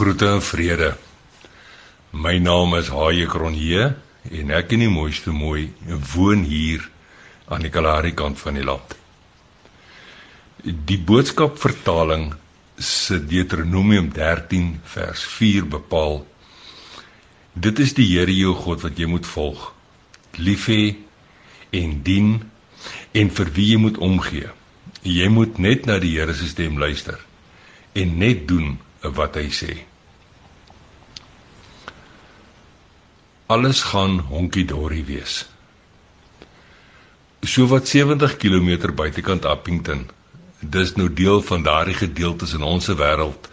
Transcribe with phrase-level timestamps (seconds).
[0.00, 0.94] Groete en vrede.
[2.16, 3.82] My naam is Haie Kronje
[4.32, 5.66] en ek in die mooiste mooi
[6.14, 6.86] woon hier
[7.52, 8.94] aan die Kalahari kant van die land.
[10.64, 12.30] Die boodskap vertaling
[12.80, 16.22] se Deuteronomium 13 vers 4 bepaal
[17.52, 19.68] Dit is die Here jou God wat jy moet volg.
[20.40, 20.94] Lief hê
[21.76, 22.32] en dien
[23.12, 24.48] en vir wie jy moet omgee.
[25.04, 27.20] Jy moet net na die Here se stem luister
[27.92, 29.89] en net doen wat hy sê.
[33.50, 35.40] Alles gaan honkie dorie wees.
[37.42, 40.04] So wat 70 km buitekant Appington.
[40.60, 43.48] Dis nou deel van daardie gedeeltes in ons wêreld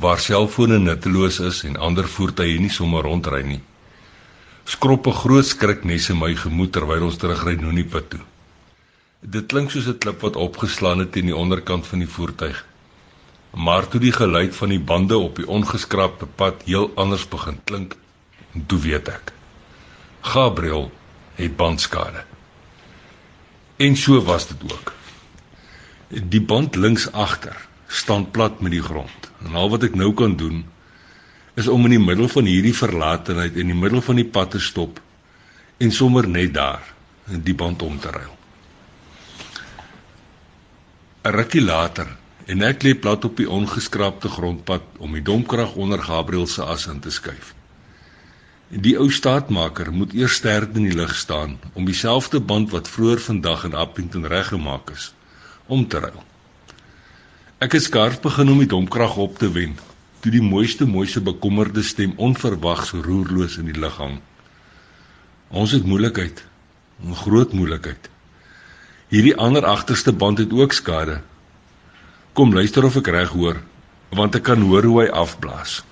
[0.00, 3.60] waar selfone nutteloos is en ander voertuie nie sommer rondry nie.
[4.64, 8.20] Skroppe groot skriknesse in my gemoed terwyl ons terugry Noniepad toe.
[9.20, 12.64] Dit klink soos 'n klip wat opgeslaan het teen die onderkant van die voertuig.
[13.54, 17.96] Maar toe die geluid van die bande op die ongeskraapte pad heel anders begin klink,
[18.66, 19.32] toe weet ek.
[20.20, 20.92] Gabriel
[21.34, 22.24] het bandskade.
[23.76, 24.92] En so was dit ook.
[26.08, 27.56] Die band links agter
[27.86, 29.30] staan plat met die grond.
[29.44, 30.64] En al wat ek nou kan doen
[31.54, 34.60] is om in die middel van hierdie verlatenheid in die middel van die pad te
[34.62, 34.98] stop
[35.78, 36.82] en sommer net daar
[37.24, 38.34] die band om te ruil.
[41.24, 46.02] 'n Rukkie later en ek lê plat op die ongeskraapte grondpad om die domkrag onder
[46.02, 47.54] Gabriel se as in te skuif.
[48.74, 53.20] Die ou staatmaker moet eers sterk in die lug staan om dieselfde band wat vroeër
[53.22, 55.12] vandag in Appington reggemaak is
[55.66, 56.24] om te ruil.
[57.62, 59.76] Ek het skarp begin om die domkrag op te wen
[60.24, 64.18] toe die mooiste mooiste bekommerde stem onverwags roerloos in die lug hang.
[65.54, 66.42] Ons het moeilikheid,
[67.04, 68.10] 'n groot moeilikheid.
[69.08, 71.22] Hierdie ander agterste band het ook skade
[72.34, 73.60] Kom luister of ek reg hoor,
[74.10, 75.84] want ek kan hoor hoe hy afblaas.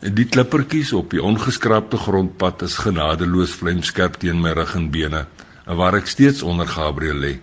[0.00, 5.24] Die klippertjies op die ongeskrapte grondpad is genadeloos vlamskerp teen my rug en bene,
[5.64, 7.34] en waar ek steeds onder Gabriel lê.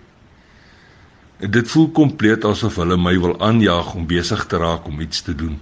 [1.38, 5.34] Dit voel kompleet asof hulle my wil aanjaag om besig te raak om iets te
[5.34, 5.58] doen.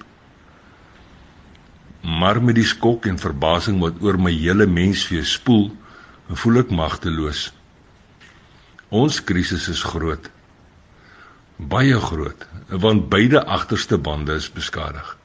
[2.03, 5.71] Maar met die skok en verbasing wat oor my hele menswees spoel,
[6.29, 7.49] voel ek magteloos.
[8.93, 10.29] Ons krisis is groot
[11.69, 15.17] baie groot want beide agterste bande is beskadig.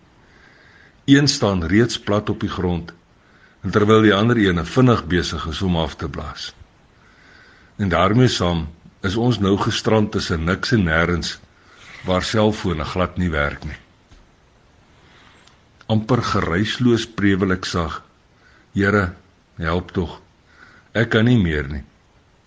[1.08, 2.94] Een staan reeds plat op die grond
[3.68, 6.54] terwyl die ander een vinnig besig is om af te blaas.
[7.76, 8.68] En daarmee saam
[9.04, 11.34] is ons nou gestrand tussen niks en nêrens
[12.08, 13.80] waar selfone glad nie werk nie.
[15.88, 18.02] amper geruisloos prewel ek sag.
[18.76, 19.14] Here,
[19.56, 20.20] help tog.
[20.92, 21.84] Ek kan nie meer nie.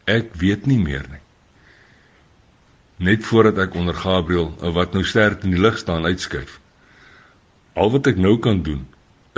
[0.04, 1.20] Ek weet nie meer nie
[3.00, 6.58] net voordat ek onder Gabriel wat nou sterk in die lig staan uitskuif.
[7.74, 8.86] Al wat ek nou kan doen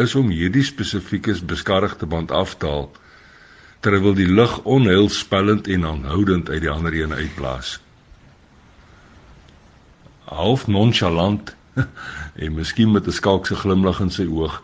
[0.00, 2.90] is om hierdie spesifieke beskarigde band af te haal
[3.82, 7.80] terwyl die lug onheilspellend en aanhoudend uit die ander een uitblaas.
[10.30, 11.56] Half nonchalant
[12.44, 14.62] en miskien met 'n skalkse glimlag in sy oog,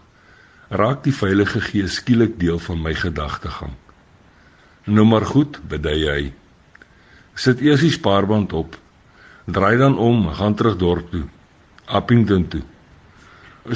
[0.71, 3.75] raak die Heilige Gees skielik deel van my gedagtegang.
[4.85, 6.33] Nou maar goed, bedui hy.
[7.35, 8.79] Sit eers die spaarband op
[9.49, 11.25] Draai dan om, gaan terug dorp toe.
[11.85, 12.63] Appington toe.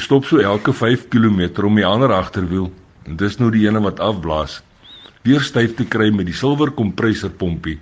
[0.01, 2.71] Stop so elke 5 km om die ander agterwiel
[3.05, 4.63] en dis nou die ene wat afblaas.
[5.23, 7.77] Weer styf te kry met die silwer kompressorpompie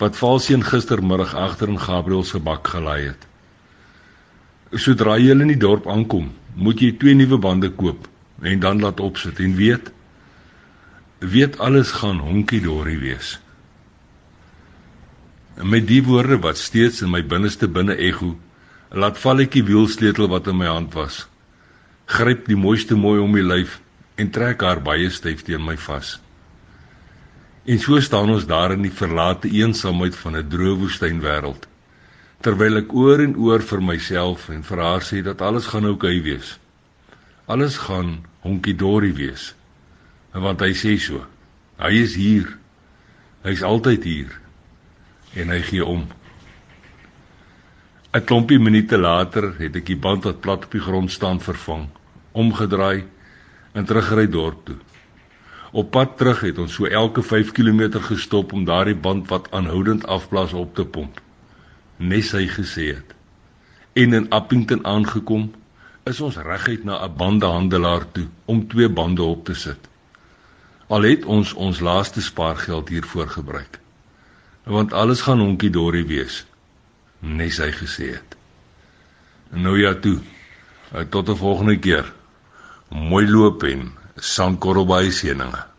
[0.00, 3.22] wat Valseën gistermiddag agter in Gabriel se bak gelaai het.
[4.74, 8.08] Sodra jy in die dorp aankom, moet jy twee nuwe bande koop
[8.42, 9.92] en dan laat opsit en weet
[11.20, 13.38] weet alles gaan honkie dorie wees.
[15.56, 18.34] En met die woorde wat steeds in my binneste binne ego,
[18.90, 21.24] laat val ek die wielsleutel wat in my hand was.
[22.06, 23.80] Gryp die mooiste mooi om my lyf
[24.16, 26.16] en trek haar baie styf teen my vas.
[27.66, 31.66] En so staan ons daar in die verlate eensaamheid van 'n droë woestynwêreld.
[32.40, 36.18] Terwyl ek oor en oor vir myself en vir haar sê dat alles gaan oukei
[36.18, 36.58] okay wees.
[37.46, 39.54] Alles gaan honkie dorie wees.
[40.32, 41.26] Want hy sê so.
[41.78, 42.58] Hy is hier.
[43.42, 44.40] Hy's altyd hier
[45.34, 46.06] en hy gee om.
[48.16, 51.82] 'n Klompie minute later het ek die band wat plat op die grond staan vervang,
[52.32, 53.04] omgedraai
[53.76, 54.76] en teruggery dorp toe.
[55.72, 60.06] Op pad terug het ons so elke 5 km gestop om daardie band wat aanhoudend
[60.06, 61.20] afblaas op te pomp.
[61.96, 63.12] Nes hy gesê het.
[63.92, 65.52] En in Appington aangekom,
[66.08, 69.88] is ons reguit na 'n bandehandelaar toe om twee bande op te sit.
[70.88, 73.80] Al het ons ons laaste spaargeld hiervoor gebruik
[74.66, 76.46] want alles gaan honkie dorie wees
[77.26, 78.36] nes hy gesê het
[79.50, 80.18] nou ja toe
[81.10, 82.12] tot 'n volgende keer.
[82.88, 85.75] Mooi loop en sandkorrel by seëninge.